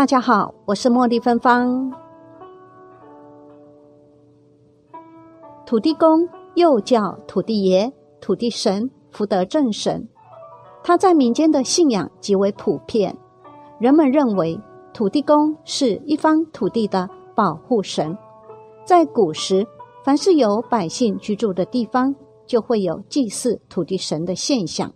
[0.00, 1.92] 大家好，我是茉莉芬芳。
[5.66, 10.08] 土地公又叫土地爷、土地神、福德正神，
[10.82, 13.14] 他在民间的信仰极为普遍。
[13.78, 14.58] 人们认为
[14.94, 18.16] 土地公是一方土地的保护神。
[18.86, 19.66] 在古时，
[20.02, 22.14] 凡是有百姓居住的地方，
[22.46, 24.90] 就会有祭祀土地神的现象。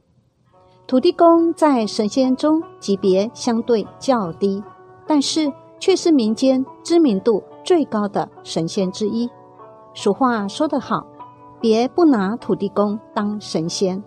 [0.86, 4.62] 土地公在神仙中级别相对较低，
[5.06, 9.28] 但是却是民间知名度最高的神仙之一。
[9.94, 11.06] 俗话说得好，
[11.60, 14.02] 别不拿土地公当神仙。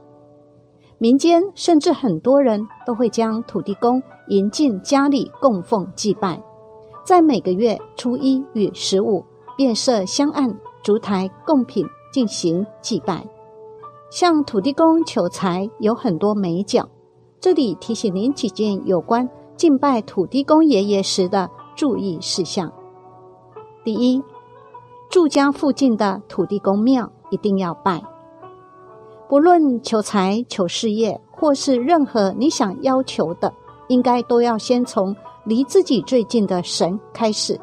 [0.98, 6.41] 民间甚至很多人都会将土地公迎进家里供奉祭拜，
[7.05, 9.24] 在每个月初一与十五，
[9.55, 13.24] 便设香案、烛台供品进行祭拜。
[14.10, 16.90] 向土地公求财有很多美角，
[17.40, 22.72] 这里提醒您几件有关敬拜土地公爷爷时的注意事项。
[23.84, 24.24] 第一。
[25.10, 28.04] 住家附近的土地公庙一定要拜，
[29.30, 33.54] 不论求财、求事业，或是任何你想要求的，
[33.88, 37.58] 应该都要先从离自己最近的神开始。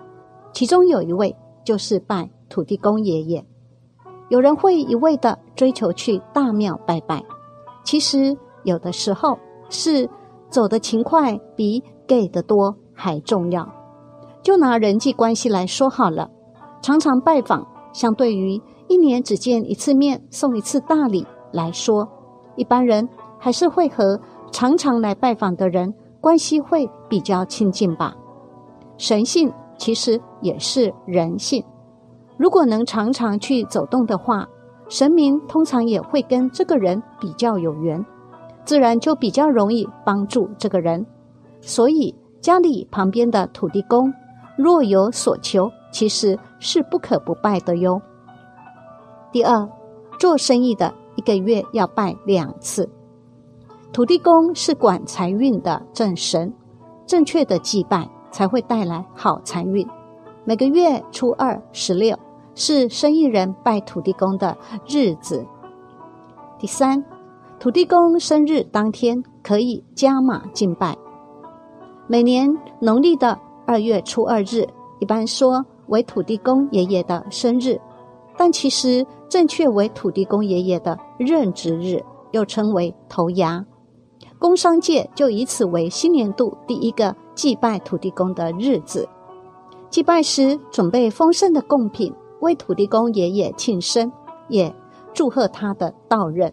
[0.54, 1.36] 其中有一位
[1.66, 3.44] 就是拜土地公爷爷。
[4.30, 7.22] 有人会一味的追求去大庙拜拜，
[7.84, 10.08] 其实有的时候是
[10.54, 13.68] 走的勤快比给的多还重要。
[14.40, 16.30] 就拿人际关系来说好了。
[16.80, 22.08] 常常拜访，相对于一年只见一次面送一次大礼来说，
[22.54, 24.20] 一般人还是会和
[24.52, 28.14] 常常来拜访的人关系会比较亲近吧。
[28.96, 31.64] 神性其实也是人性，
[32.36, 34.46] 如果能常常去走动的话，
[34.88, 38.06] 神明通常也会跟这个人比较有缘，
[38.64, 41.04] 自然就比较容易帮助这个人。
[41.60, 44.12] 所以家里旁边的土地公
[44.56, 45.70] 若有所求。
[45.94, 48.02] 其实是不可不拜的哟。
[49.30, 49.68] 第二，
[50.18, 52.90] 做生意的一个月要拜两次。
[53.92, 56.52] 土地公是管财运的正神，
[57.06, 59.86] 正确的祭拜才会带来好财运。
[60.44, 62.18] 每个月初二、十六
[62.56, 64.58] 是生意人拜土地公的
[64.88, 65.46] 日子。
[66.58, 67.04] 第三，
[67.58, 70.96] 土地公生日当天可以加码敬拜。
[72.06, 74.66] 每年农历的二月初二日，
[75.00, 75.64] 一般说。
[75.88, 77.78] 为土地公爷爷的生日，
[78.38, 83.62] 但其实正确为土地公爷爷的任职日，又称为头牙。
[84.38, 89.06] 工商界就以此为新年度第一个祭拜土地公的日子。
[89.90, 92.10] 祭拜时准备丰盛的贡品，
[92.40, 94.10] 为土地公爷爷庆生，
[94.48, 94.74] 也
[95.12, 96.50] 祝贺他的到任，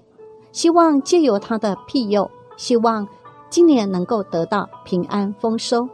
[0.52, 3.08] 希望借由他的庇佑，希望
[3.50, 5.88] 今年能够得到平安丰收。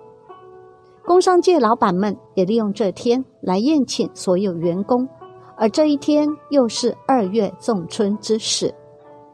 [1.06, 5.07] 工商界老板们也利用这天来宴请所有员工，
[5.56, 8.73] 而这一天又是二月仲春之时，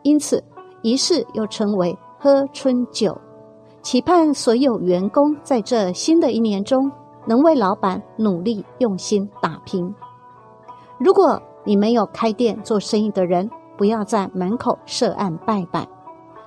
[0.04, 0.44] 因此
[0.82, 3.18] 仪式又称为喝春酒，
[3.82, 6.92] 期盼所有员工在这新的一年中
[7.26, 9.94] 能为老板努力用心打拼。
[11.00, 15.84] 如果你没有开店做生意的人，不要在门口设案拜拜；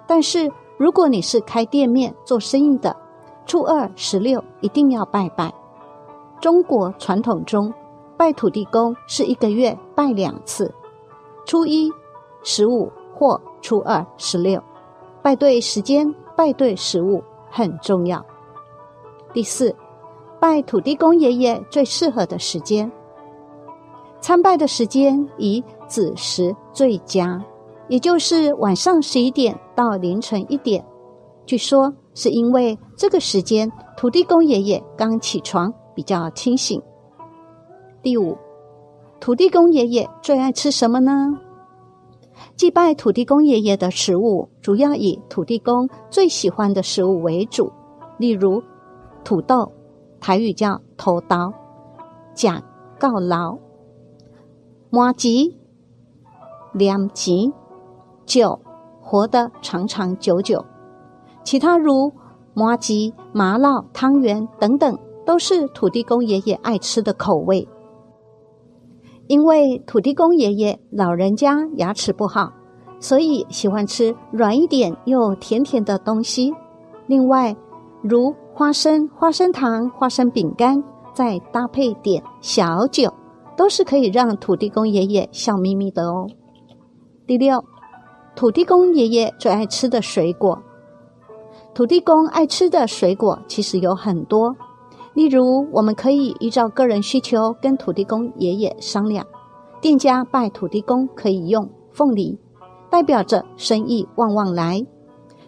[0.07, 2.95] 但是如果你是开店面做生意的，
[3.47, 5.53] 初二、十六一定要拜拜。
[6.41, 7.73] 中国传统中，
[8.17, 10.73] 拜土地公是一个月拜两次，
[11.47, 11.91] 初一、
[12.43, 14.63] 十五或初二、十六。
[15.23, 18.25] 拜对时间，拜对食物很重要。
[19.33, 19.75] 第四，
[20.39, 22.91] 拜土地公爷爷最适合的时间，
[24.27, 27.41] 参拜的时间以子时最佳，
[27.87, 30.85] 也就是晚上十一点到凌晨一点。
[31.47, 31.95] 据说。
[32.13, 36.81] 是因为这个时间，土地公爷爷刚起床，比较清醒。
[38.03, 38.35] 第五，
[39.21, 41.13] 土地公爷爷最爱吃什么呢？
[42.57, 47.71] 祭拜土地公爷爷的食物，主要以土地公最喜欢的食物为主，
[48.17, 48.63] 例如
[49.23, 49.71] 土豆，
[50.19, 51.53] 台语叫头刀、
[52.34, 52.63] 假
[52.99, 53.59] 告劳、
[54.97, 55.54] 麻吉、
[56.72, 57.53] 两吉、
[58.25, 58.59] 酒，
[59.03, 60.65] 活得长长久久。
[61.45, 62.10] 其他如
[62.54, 67.69] 麻吉、麻辣、汤圆等等，都是土地公爷爷爱吃的口味。
[69.27, 72.51] 因为土地公爷爷老人家牙齿不好，
[72.98, 76.54] 所以喜欢吃软一点又甜甜的东西。
[77.07, 77.54] 另外，
[78.01, 80.83] 如花生、花生糖、花生饼干，
[81.13, 83.13] 再搭配点小酒，
[83.57, 86.27] 都是可以让土地公爷爷笑眯眯的哦。
[87.27, 87.65] 第六，
[88.35, 90.63] 土地公爷爷最爱吃的水果。
[91.75, 94.55] 土地公爱吃的水果其实有很多，
[95.15, 99.27] 例如，我们可以依照个人需求跟土地公爷爷商量。
[99.81, 102.39] 店家拜土地公可以用凤梨，
[102.91, 104.87] 代表着生意旺旺来；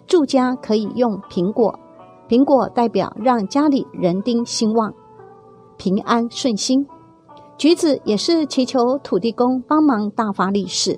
[0.06, 1.78] 住家可以用苹果，
[2.28, 4.92] 苹果代表让家里人丁兴旺、
[5.76, 6.86] 平安顺心。
[7.58, 10.96] 橘子也是祈求土地公帮忙大发利市，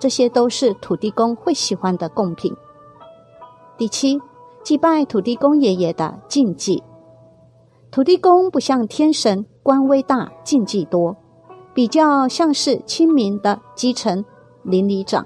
[0.00, 2.52] 这些都是土地公会喜欢的贡品。
[3.78, 4.20] 第七，
[4.64, 6.82] 祭拜土地公爷爷的禁忌。
[7.92, 11.16] 土地公不像天神，官威大，禁忌多。
[11.72, 14.24] 比较像是亲民的基层
[14.64, 15.24] 邻里长，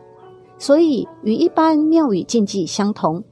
[0.59, 3.25] 所以与一般庙宇禁忌相同。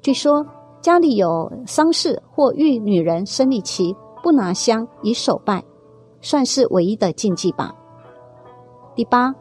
[0.00, 0.46] 据说
[0.80, 5.62] 家里有丧事或遇女人生理期，不拿香以手拜，
[6.20, 7.74] 算是唯一的禁忌吧。
[8.94, 9.34] 第八，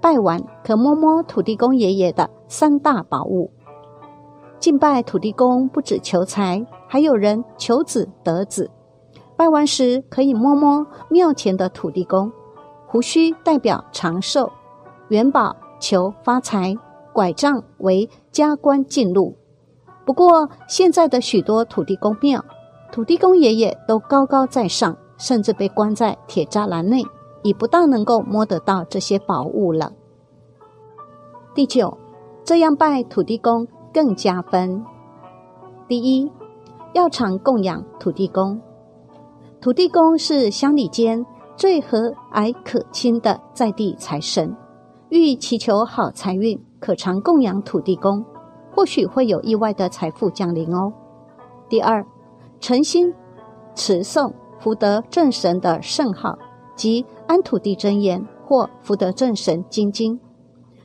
[0.00, 3.50] 拜完可摸摸土地公爷爷的三大宝物。
[4.58, 8.70] 敬拜土地公不止求财，还有人求子得子。
[9.36, 12.30] 拜完时可以摸摸庙前的土地公。
[12.86, 14.52] 胡须代表长寿，
[15.08, 16.76] 元宝求发财，
[17.12, 19.36] 拐杖为加官进禄。
[20.04, 22.44] 不过，现在的许多土地公庙，
[22.92, 27.04] 土地公爷爷都高高在上，甚至被关在铁栅栏内，
[27.44, 29.92] 已不大能够摸得到这些宝物了。
[31.54, 31.96] 第九，
[32.42, 33.64] 这样拜土地公
[33.94, 34.84] 更加分。
[35.86, 36.28] 第一，
[36.92, 38.60] 要常供养土地公，
[39.60, 41.24] 土地公是乡里间。
[41.54, 44.56] 最和蔼可亲的在地财神，
[45.10, 48.24] 欲祈求好财运，可常供养土地公，
[48.74, 50.90] 或许会有意外的财富降临哦。
[51.68, 52.04] 第二，
[52.58, 53.14] 诚心
[53.74, 56.38] 持诵福德正神的圣号
[56.76, 60.20] 及安土地真言或福德正神经经，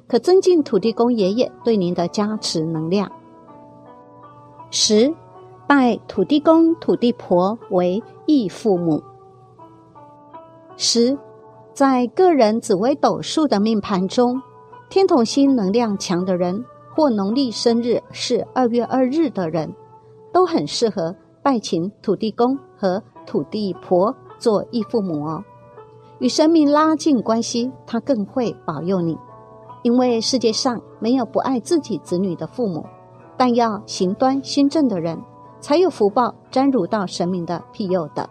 [0.08, 3.12] 可增进土地公爷爷对您的加持能量。
[4.72, 5.14] 十，
[5.68, 9.04] 拜土地公、土地婆为义父母。
[10.76, 11.16] 十，
[11.72, 14.42] 在个人紫微斗数的命盘中，
[14.90, 16.66] 天同星能量强的人，
[16.96, 19.72] 或农历生日是二月二日的人，
[20.34, 25.44] 都很适合拜请土地公和土地婆做义父母哦。
[26.20, 29.18] 与神明拉近关系，他更会保佑你。
[29.84, 32.86] 因为世界上没有不爱自己子女的父母，
[33.38, 35.22] 但要行端心正的人，
[35.60, 38.30] 才有福报沾入到神明的庇佑的。